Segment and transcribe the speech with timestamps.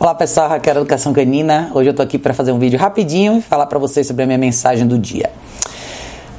[0.00, 1.70] Olá pessoal, Raquel Educação Canina.
[1.74, 4.26] Hoje eu tô aqui para fazer um vídeo rapidinho e falar para vocês sobre a
[4.26, 5.28] minha mensagem do dia.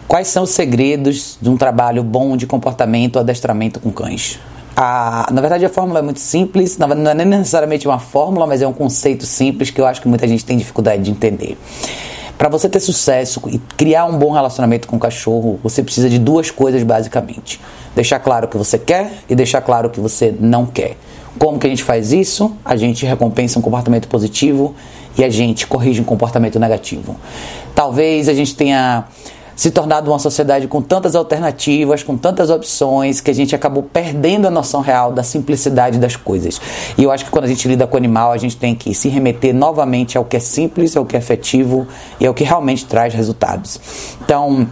[0.07, 4.39] Quais são os segredos de um trabalho bom de comportamento, adestramento com cães?
[4.76, 8.63] A, na verdade, a fórmula é muito simples, não é nem necessariamente uma fórmula, mas
[8.63, 11.55] é um conceito simples que eu acho que muita gente tem dificuldade de entender.
[12.39, 16.18] Para você ter sucesso e criar um bom relacionamento com o cachorro, você precisa de
[16.18, 17.62] duas coisas basicamente:
[17.93, 20.98] deixar claro o que você quer e deixar claro o que você não quer.
[21.42, 22.55] Como que a gente faz isso?
[22.64, 24.76] A gente recompensa um comportamento positivo
[25.18, 27.16] e a gente corrige um comportamento negativo.
[27.73, 29.05] Talvez a gente tenha
[29.55, 34.46] se tornado uma sociedade com tantas alternativas, com tantas opções, que a gente acabou perdendo
[34.46, 36.62] a noção real da simplicidade das coisas.
[36.96, 38.94] E eu acho que quando a gente lida com o animal, a gente tem que
[38.94, 41.88] se remeter novamente ao que é simples, ao que é efetivo
[42.20, 43.82] e ao que realmente traz resultados.
[44.23, 44.70] Então,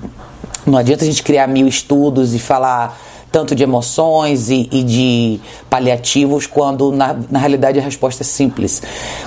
[0.68, 2.96] não adianta a gente criar mil estudos e falar
[3.32, 8.82] tanto de emoções e, e de paliativos, quando na, na, realidade a resposta é simples.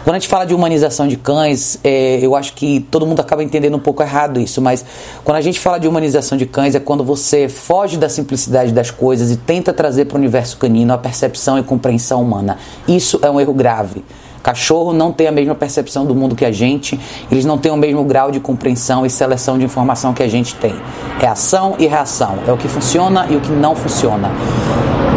[0.05, 3.43] Quando a gente fala de humanização de cães, é, eu acho que todo mundo acaba
[3.43, 4.85] entendendo um pouco errado isso, mas
[5.25, 8.91] quando a gente fala de humanização de cães é quando você foge da simplicidade das
[8.91, 12.59] coisas e tenta trazer para o universo canino a percepção e compreensão humana.
[12.89, 14.05] Isso é um erro grave.
[14.43, 16.99] Cachorro não tem a mesma percepção do mundo que a gente,
[17.31, 20.55] eles não têm o mesmo grau de compreensão e seleção de informação que a gente
[20.57, 20.75] tem.
[21.21, 24.31] É ação e reação, é o que funciona e o que não funciona.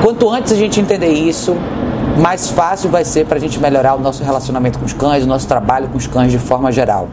[0.03, 1.55] Quanto antes a gente entender isso,
[2.17, 5.27] mais fácil vai ser para a gente melhorar o nosso relacionamento com os cães, o
[5.27, 7.09] nosso trabalho com os cães de forma geral.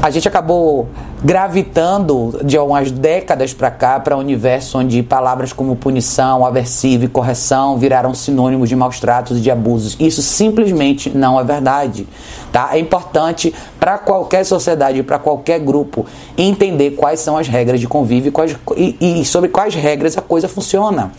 [0.00, 0.88] A gente acabou
[1.26, 7.08] gravitando de algumas décadas para cá para um universo onde palavras como punição, aversivo e
[7.08, 9.96] correção viraram sinônimos de maus tratos e de abusos.
[9.98, 12.06] Isso simplesmente não é verdade.
[12.52, 12.70] Tá?
[12.72, 16.06] É importante para qualquer sociedade, para qualquer grupo,
[16.38, 20.22] entender quais são as regras de convívio e, quais, e, e sobre quais regras a
[20.22, 21.10] coisa funciona.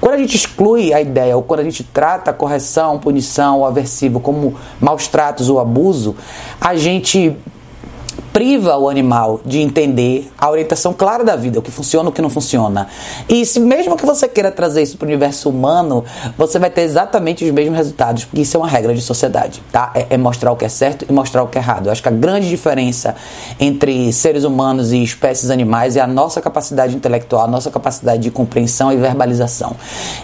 [0.00, 3.66] Quando a gente exclui a ideia, ou quando a gente trata a correção, punição ou
[3.66, 6.14] aversivo como maus tratos ou abuso,
[6.60, 7.36] a gente
[8.38, 12.22] priva o animal de entender a orientação clara da vida, o que funciona, o que
[12.22, 12.86] não funciona.
[13.28, 16.04] E se mesmo que você queira trazer isso para o universo humano,
[16.36, 19.90] você vai ter exatamente os mesmos resultados, porque isso é uma regra de sociedade, tá?
[19.92, 21.86] É, é mostrar o que é certo e mostrar o que é errado.
[21.86, 23.16] Eu acho que a grande diferença
[23.58, 28.30] entre seres humanos e espécies animais é a nossa capacidade intelectual, a nossa capacidade de
[28.30, 29.74] compreensão e verbalização.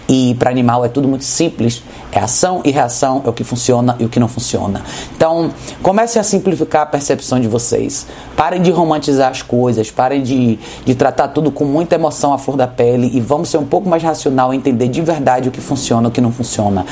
[0.07, 1.83] E para animal é tudo muito simples,
[2.13, 4.81] é ação e reação, é o que funciona e o que não funciona.
[5.17, 5.51] Então,
[5.83, 8.04] comecem a simplificar a percepção de vocês.
[8.35, 12.57] Parem de romantizar as coisas, parem de, de tratar tudo com muita emoção à flor
[12.57, 15.61] da pele e vamos ser um pouco mais racional e entender de verdade o que
[15.61, 16.85] funciona e o que não funciona.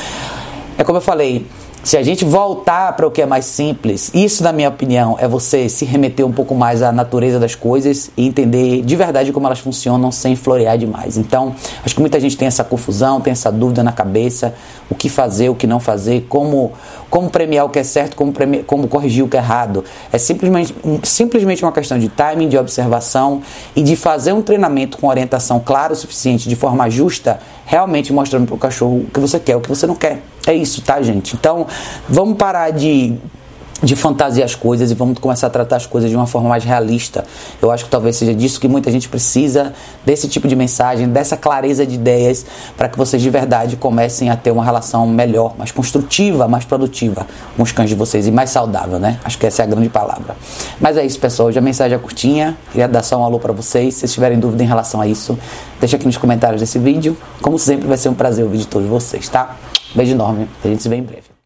[0.78, 1.46] É como eu falei,
[1.84, 5.28] se a gente voltar para o que é mais simples, isso, na minha opinião, é
[5.28, 9.48] você se remeter um pouco mais à natureza das coisas e entender de verdade como
[9.48, 11.18] elas funcionam sem florear demais.
[11.18, 14.56] Então, acho que muita gente tem essa confusão, tem essa dúvida na cabeça:
[14.90, 16.72] o que fazer, o que não fazer, como,
[17.10, 19.84] como premiar o que é certo, como, premiar, como corrigir o que é errado.
[20.12, 20.74] É simplesmente,
[21.04, 23.42] simplesmente uma questão de timing, de observação
[23.76, 28.46] e de fazer um treinamento com orientação clara o suficiente, de forma justa, realmente mostrando
[28.46, 30.33] para o cachorro o que você quer, o que você não quer.
[30.46, 31.36] É isso, tá, gente?
[31.36, 31.68] Então,
[32.10, 33.18] vamos parar de
[33.84, 36.64] de fantasiar as coisas e vamos começar a tratar as coisas de uma forma mais
[36.64, 37.26] realista.
[37.62, 39.74] Eu acho que talvez seja disso que muita gente precisa,
[40.06, 42.46] desse tipo de mensagem, dessa clareza de ideias,
[42.78, 47.28] para que vocês de verdade comecem a ter uma relação melhor, mais construtiva, mais produtiva
[47.58, 49.20] com os cães de vocês e mais saudável, né?
[49.24, 50.36] Acho que essa é a grande palavra.
[50.80, 51.50] Mas é isso, pessoal.
[51.50, 52.58] Hoje a mensagem é curtinha.
[52.72, 53.96] Queria dar só um alô para vocês.
[53.96, 55.38] Se vocês tiverem dúvida em relação a isso,
[55.80, 57.18] deixa aqui nos comentários desse vídeo.
[57.42, 59.58] Como sempre, vai ser um prazer ouvir de todos vocês, tá?
[59.96, 60.48] Beijo enorme.
[60.64, 61.33] A gente se vê em breve.